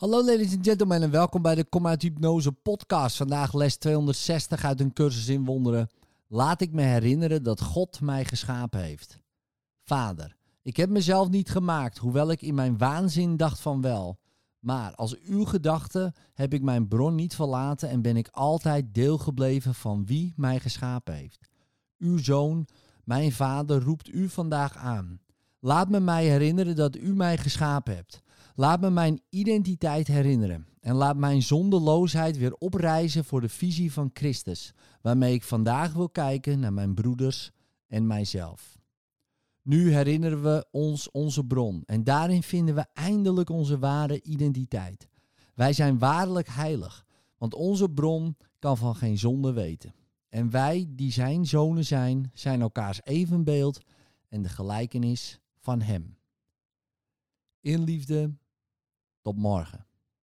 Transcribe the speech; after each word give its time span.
Hallo 0.00 0.24
ladies 0.24 0.54
and 0.54 0.66
gentlemen 0.66 1.02
en 1.02 1.10
welkom 1.10 1.42
bij 1.42 1.54
de 1.54 1.64
Kom 1.64 1.86
uit 1.86 2.02
Hypnose 2.02 2.52
podcast. 2.52 3.16
Vandaag 3.16 3.54
les 3.54 3.76
260 3.76 4.64
uit 4.64 4.80
een 4.80 4.92
cursus 4.92 5.28
in 5.28 5.44
wonderen. 5.44 5.88
Laat 6.28 6.60
ik 6.60 6.72
me 6.72 6.82
herinneren 6.82 7.42
dat 7.42 7.60
God 7.60 8.00
mij 8.00 8.24
geschapen 8.24 8.80
heeft. 8.80 9.18
Vader, 9.84 10.36
ik 10.62 10.76
heb 10.76 10.90
mezelf 10.90 11.28
niet 11.28 11.50
gemaakt, 11.50 11.98
hoewel 11.98 12.30
ik 12.30 12.42
in 12.42 12.54
mijn 12.54 12.78
waanzin 12.78 13.36
dacht 13.36 13.60
van 13.60 13.80
wel. 13.80 14.18
Maar 14.58 14.94
als 14.94 15.18
uw 15.18 15.44
gedachte 15.44 16.14
heb 16.34 16.54
ik 16.54 16.62
mijn 16.62 16.88
bron 16.88 17.14
niet 17.14 17.34
verlaten 17.34 17.88
en 17.88 18.02
ben 18.02 18.16
ik 18.16 18.28
altijd 18.28 18.94
deel 18.94 19.18
gebleven 19.18 19.74
van 19.74 20.06
wie 20.06 20.32
mij 20.36 20.60
geschapen 20.60 21.14
heeft. 21.14 21.48
Uw 21.98 22.18
zoon, 22.18 22.66
mijn 23.04 23.32
vader, 23.32 23.82
roept 23.82 24.08
u 24.08 24.28
vandaag 24.28 24.76
aan. 24.76 25.20
Laat 25.58 25.88
me 25.88 26.00
mij 26.00 26.24
herinneren 26.24 26.76
dat 26.76 26.96
u 26.96 27.14
mij 27.14 27.38
geschapen 27.38 27.94
hebt. 27.94 28.22
Laat 28.60 28.80
me 28.80 28.90
mijn 28.90 29.20
identiteit 29.28 30.06
herinneren 30.06 30.66
en 30.80 30.94
laat 30.94 31.16
mijn 31.16 31.42
zondeloosheid 31.42 32.36
weer 32.36 32.54
oprijzen 32.54 33.24
voor 33.24 33.40
de 33.40 33.48
visie 33.48 33.92
van 33.92 34.10
Christus, 34.12 34.72
waarmee 35.02 35.34
ik 35.34 35.42
vandaag 35.42 35.92
wil 35.92 36.10
kijken 36.10 36.60
naar 36.60 36.72
mijn 36.72 36.94
broeders 36.94 37.50
en 37.86 38.06
mijzelf. 38.06 38.78
Nu 39.62 39.92
herinneren 39.92 40.42
we 40.42 40.66
ons 40.70 41.10
onze 41.10 41.44
bron 41.44 41.82
en 41.86 42.04
daarin 42.04 42.42
vinden 42.42 42.74
we 42.74 42.86
eindelijk 42.94 43.50
onze 43.50 43.78
ware 43.78 44.22
identiteit. 44.22 45.08
Wij 45.54 45.72
zijn 45.72 45.98
waarlijk 45.98 46.48
heilig, 46.48 47.06
want 47.38 47.54
onze 47.54 47.88
bron 47.90 48.36
kan 48.58 48.76
van 48.76 48.96
geen 48.96 49.18
zonde 49.18 49.52
weten. 49.52 49.94
En 50.28 50.50
wij 50.50 50.86
die 50.88 51.12
zijn 51.12 51.46
zonen 51.46 51.84
zijn, 51.84 52.30
zijn 52.34 52.60
elkaars 52.60 53.00
evenbeeld 53.04 53.80
en 54.28 54.42
de 54.42 54.48
gelijkenis 54.48 55.40
van 55.58 55.80
hem. 55.80 56.18
In 57.60 57.84
liefde, 57.84 58.38
tot 59.30 59.38
morgen. 59.38 59.89